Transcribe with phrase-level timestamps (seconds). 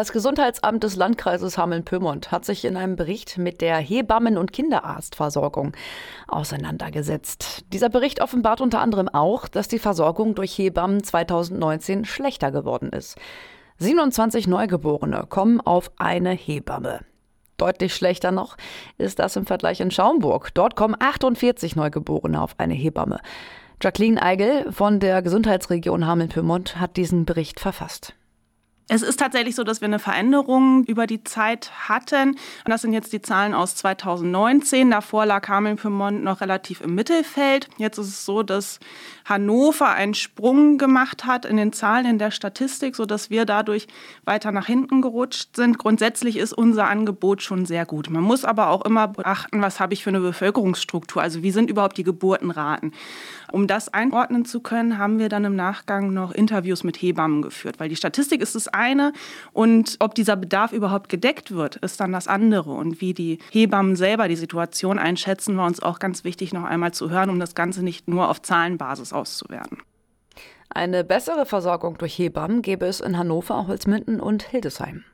[0.00, 5.74] Das Gesundheitsamt des Landkreises Hameln-Pyrmont hat sich in einem Bericht mit der Hebammen- und Kinderarztversorgung
[6.26, 7.66] auseinandergesetzt.
[7.74, 13.18] Dieser Bericht offenbart unter anderem auch, dass die Versorgung durch Hebammen 2019 schlechter geworden ist.
[13.76, 17.00] 27 Neugeborene kommen auf eine Hebamme.
[17.58, 18.56] Deutlich schlechter noch
[18.96, 20.54] ist das im Vergleich in Schaumburg.
[20.54, 23.20] Dort kommen 48 Neugeborene auf eine Hebamme.
[23.82, 28.14] Jacqueline Eigel von der Gesundheitsregion Hameln-Pyrmont hat diesen Bericht verfasst.
[28.92, 32.30] Es ist tatsächlich so, dass wir eine Veränderung über die Zeit hatten.
[32.30, 34.90] Und das sind jetzt die Zahlen aus 2019.
[34.90, 37.68] Davor lag Hameln-Pyrmont noch relativ im Mittelfeld.
[37.78, 38.80] Jetzt ist es so, dass
[39.24, 43.86] Hannover einen Sprung gemacht hat in den Zahlen in der Statistik, sodass wir dadurch
[44.24, 45.78] weiter nach hinten gerutscht sind.
[45.78, 48.10] Grundsätzlich ist unser Angebot schon sehr gut.
[48.10, 51.22] Man muss aber auch immer beachten, was habe ich für eine Bevölkerungsstruktur?
[51.22, 52.92] Also wie sind überhaupt die Geburtenraten?
[53.52, 57.78] Um das einordnen zu können, haben wir dann im Nachgang noch Interviews mit Hebammen geführt,
[57.78, 59.12] weil die Statistik ist das eine
[59.52, 62.72] und ob dieser Bedarf überhaupt gedeckt wird, ist dann das andere.
[62.72, 66.92] Und wie die Hebammen selber die Situation einschätzen, war uns auch ganz wichtig, noch einmal
[66.92, 69.78] zu hören, um das Ganze nicht nur auf Zahlenbasis auszuwerten.
[70.72, 75.04] Eine bessere Versorgung durch Hebammen gäbe es in Hannover, Holzminden und Hildesheim.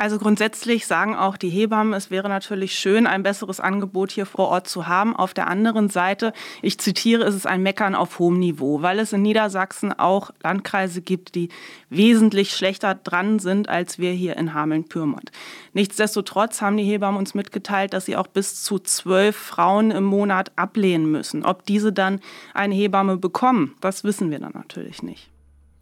[0.00, 4.48] Also grundsätzlich sagen auch die Hebammen, es wäre natürlich schön, ein besseres Angebot hier vor
[4.48, 5.14] Ort zu haben.
[5.14, 9.12] Auf der anderen Seite, ich zitiere, ist es ein Meckern auf hohem Niveau, weil es
[9.12, 11.50] in Niedersachsen auch Landkreise gibt, die
[11.90, 15.32] wesentlich schlechter dran sind als wir hier in Hameln-Pyrmont.
[15.74, 20.50] Nichtsdestotrotz haben die Hebammen uns mitgeteilt, dass sie auch bis zu zwölf Frauen im Monat
[20.56, 21.44] ablehnen müssen.
[21.44, 22.20] Ob diese dann
[22.54, 25.28] eine Hebamme bekommen, das wissen wir dann natürlich nicht.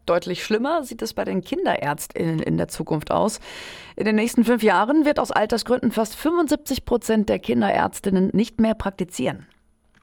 [0.09, 3.41] Deutlich schlimmer sieht es bei den Kinderärztinnen in der Zukunft aus.
[3.95, 8.75] In den nächsten fünf Jahren wird aus Altersgründen fast 75 Prozent der Kinderärztinnen nicht mehr
[8.75, 9.47] praktizieren.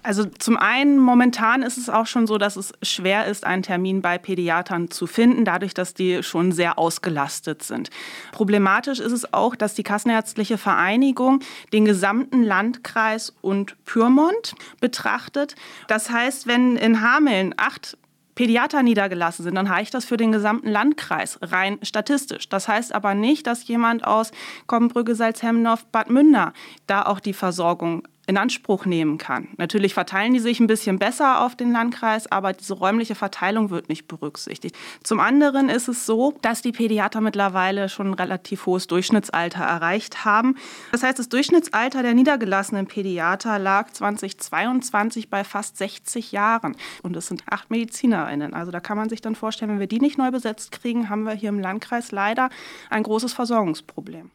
[0.04, 4.04] Also zum einen momentan ist es auch schon so, dass es schwer ist, einen Termin
[4.04, 7.90] bei Pädiatern zu finden, dadurch, dass die schon sehr ausgelastet sind.
[8.32, 11.40] Problematisch ist es auch, dass die Kassenärztliche Vereinigung
[11.74, 15.56] den gesamten Landkreis und Pyrmont betrachtet.
[15.88, 17.98] Das heißt, wenn in Hameln acht
[18.36, 22.50] Pädiater niedergelassen sind, dann reicht das für den gesamten Landkreis, rein statistisch.
[22.50, 24.32] Das heißt aber nicht, dass jemand aus
[24.68, 26.54] Kommenbrügge, Salzhemnow, Bad Münder
[26.86, 29.50] da auch die Versorgung in Anspruch nehmen kann.
[29.58, 33.90] Natürlich verteilen die sich ein bisschen besser auf den Landkreis, aber diese räumliche Verteilung wird
[33.90, 34.76] nicht berücksichtigt.
[35.04, 40.26] Zum anderen ist es so, dass die Pädiater mittlerweile schon ein relativ hohes Durchschnittsalter erreicht
[40.26, 40.56] haben.
[40.92, 46.76] Das heißt, das Durchschnittsalter der niedergelassenen Pädiater lag 2022 bei fast 60 Jahren.
[47.04, 48.54] Und es sind acht MedizinerInnen.
[48.54, 51.24] Also da kann man sich dann vorstellen, wenn wir die nicht neu besetzt kriegen, haben
[51.24, 52.50] wir hier im Landkreis leider
[52.90, 54.32] ein großes Versorgungsproblem.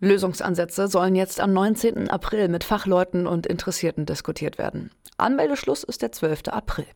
[0.00, 2.10] Lösungsansätze sollen jetzt am 19.
[2.10, 4.90] April mit Fachleuten und Interessierten diskutiert werden.
[5.16, 6.48] Anmeldeschluss ist der 12.
[6.48, 6.86] April.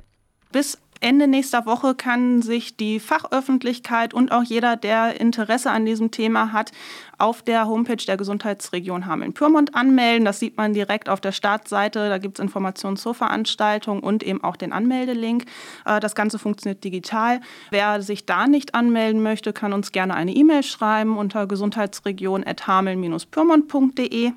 [0.51, 6.11] Bis Ende nächster Woche kann sich die Fachöffentlichkeit und auch jeder, der Interesse an diesem
[6.11, 6.73] Thema hat,
[7.19, 10.25] auf der Homepage der Gesundheitsregion Hameln-Pyrmont anmelden.
[10.25, 12.09] Das sieht man direkt auf der Startseite.
[12.09, 15.45] Da gibt es Informationen zur Veranstaltung und eben auch den Anmeldelink.
[15.85, 17.41] Äh, das Ganze funktioniert digital.
[17.71, 24.33] Wer sich da nicht anmelden möchte, kann uns gerne eine E-Mail schreiben unter gesundheitsregion.hameln-pyrmont.de.